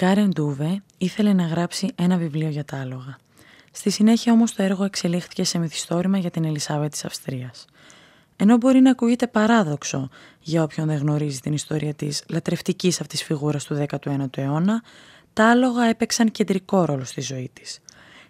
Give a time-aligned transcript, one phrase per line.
[0.00, 3.18] Κάρεν Ντούβε ήθελε να γράψει ένα βιβλίο για τα άλογα.
[3.70, 7.64] Στη συνέχεια όμως το έργο εξελίχθηκε σε μυθιστόρημα για την Ελισάβετ της Αυστρίας.
[8.36, 10.08] Ενώ μπορεί να ακούγεται παράδοξο
[10.40, 14.82] για όποιον δεν γνωρίζει την ιστορία της λατρευτικής αυτής φιγούρας του 19ου αιώνα,
[15.32, 17.78] τα άλογα έπαιξαν κεντρικό ρόλο στη ζωή της.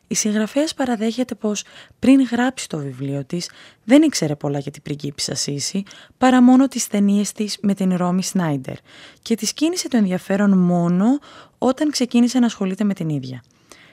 [0.09, 1.65] Η συγγραφέας παραδέχεται πως
[1.99, 3.51] πριν γράψει το βιβλίο της
[3.85, 5.83] δεν ήξερε πολλά για την πριγκίπισσα Σίση
[6.19, 8.77] παρά μόνο τις ταινίες της με την Ρόμι Σνάιντερ
[9.23, 11.19] και της κίνησε το ενδιαφέρον μόνο
[11.59, 13.43] όταν ξεκίνησε να ασχολείται με την ίδια.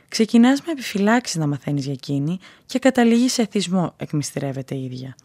[0.07, 5.15] Ξεκινάς με επιφυλάξεις να μαθαίνεις για εκείνη και καταλήγεις σε εθισμό εκμυστηρεύεται η ίδια.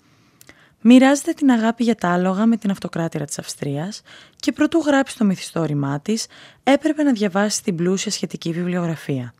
[0.82, 4.02] Μοιράζεται την αγάπη για τα άλογα με την αυτοκράτηρα της Αυστρίας
[4.36, 6.26] και προτού γράψει το μυθιστόρημά της
[6.62, 9.34] έπρεπε να διαβάσει την πλούσια σχετική βιβλιογραφία.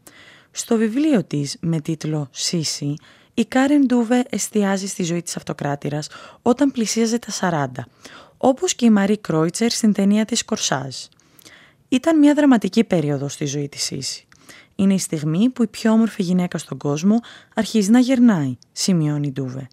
[0.50, 2.94] Στο βιβλίο της με τίτλο «Σίση»,
[3.34, 6.08] η Κάρεν Ντούβε εστιάζει στη ζωή της αυτοκράτηρας
[6.42, 7.32] όταν πλησίαζε τα
[7.76, 7.82] 40,
[8.36, 10.96] όπως και η Μαρή Κρόιτσερ στην ταινία της «Κορσάζ».
[11.88, 14.26] Ήταν μια δραματική περίοδο στη ζωή της Σίση.
[14.74, 17.20] Είναι η στιγμή που η πιο όμορφη γυναίκα στον κόσμο
[17.54, 19.68] αρχίζει να γερνάει, σημειώνει η Ντούβε.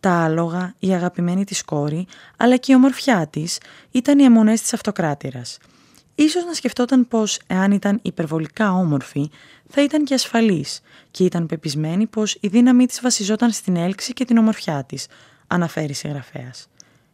[0.00, 3.58] Τα άλογα, η αγαπημένη της κόρη, αλλά και η ομορφιά της
[3.90, 5.58] ήταν οι αιμονές της αυτοκράτηρας.
[6.14, 9.30] Ίσως να σκεφτόταν πως εάν ήταν υπερβολικά όμορφη
[9.68, 14.24] θα ήταν και ασφαλής και ήταν πεπισμένη πως η δύναμή της βασιζόταν στην έλξη και
[14.24, 15.06] την ομορφιά της,
[15.46, 16.50] αναφέρει συγγραφέα.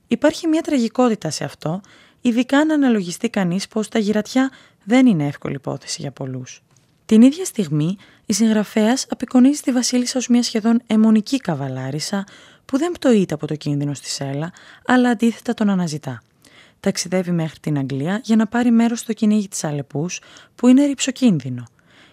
[0.08, 1.80] Υπάρχει μια τραγικότητα σε αυτό,
[2.20, 4.50] ειδικά αν αναλογιστεί κανείς πως τα γυρατιά
[4.84, 6.62] δεν είναι εύκολη υπόθεση για πολλούς.
[7.06, 12.24] Την ίδια στιγμή, η συγγραφέας απεικονίζει τη Βασίλισσα ως μια σχεδόν αιμονική καβαλάρισα
[12.64, 14.52] που δεν πτωείται από το κίνδυνο στη Σέλα,
[14.86, 16.22] αλλά αντίθετα τον αναζητά.
[16.80, 20.20] Ταξιδεύει μέχρι την Αγγλία για να πάρει μέρος στο κυνήγι της Αλεπούς,
[20.54, 21.64] που είναι ρηψοκίνδυνο.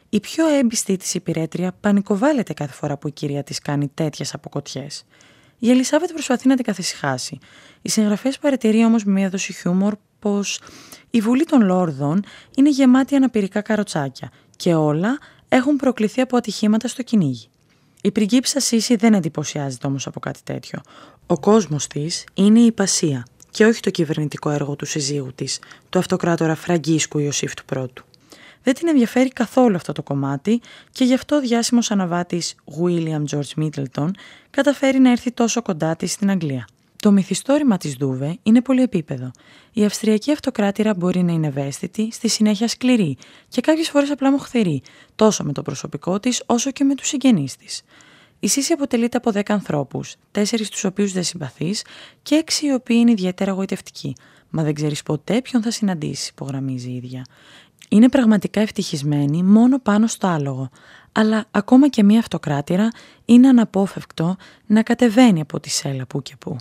[0.09, 5.03] Η πιο έμπιστη της υπηρέτρια πανικοβάλλεται κάθε φορά που η κυρία της κάνει τέτοιες αποκοτιές.
[5.59, 7.37] Η Ελισάβετ προσπαθεί να την καθησυχάσει.
[7.81, 10.61] Η συγγραφέα παρατηρεί όμως με μια δόση χιούμορ πως
[11.09, 12.23] η Βουλή των Λόρδων
[12.55, 15.17] είναι γεμάτη αναπηρικά καροτσάκια και όλα
[15.49, 17.47] έχουν προκληθεί από ατυχήματα στο κυνήγι.
[18.01, 20.81] Η πριγκίψα Σίση δεν εντυπωσιάζεται όμως από κάτι τέτοιο.
[21.25, 25.59] Ο κόσμος της είναι η Πασία και όχι το κυβερνητικό έργο του συζύγου της,
[25.89, 28.03] του αυτοκράτορα Φραγκίσκου Ιωσήφ του Πρώτου.
[28.63, 33.63] Δεν την ενδιαφέρει καθόλου αυτό το κομμάτι και γι' αυτό ο διάσημος αναβάτης William George
[33.63, 34.09] Middleton
[34.49, 36.67] καταφέρει να έρθει τόσο κοντά της στην Αγγλία.
[37.01, 39.31] Το μυθιστόρημα της Δούβε είναι πολύ επίπεδο.
[39.73, 44.81] Η Αυστριακή Αυτοκράτηρα μπορεί να είναι ευαίσθητη, στη συνέχεια σκληρή και κάποιες φορές απλά μοχθηρή,
[45.15, 47.83] τόσο με το προσωπικό της όσο και με τους συγγενείς της.
[48.39, 51.85] Η Σύση αποτελείται από 10 ανθρώπους, 4 τους οποίους δεν συμπαθείς
[52.23, 54.15] και 6 οι οποίοι είναι ιδιαίτερα εγωιτευτικοί.
[54.49, 57.25] Μα δεν ξέρεις ποτέ ποιον θα συναντήσεις, υπογραμμίζει η ίδια.
[57.89, 60.69] Είναι πραγματικά ευτυχισμένη μόνο πάνω στο άλογο,
[61.11, 62.89] αλλά ακόμα και μία αυτοκράτηρα
[63.25, 66.57] είναι αναπόφευκτο να κατεβαίνει από τη σέλα που και που.